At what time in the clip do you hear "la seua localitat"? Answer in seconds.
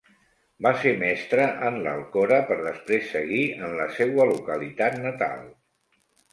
3.83-5.01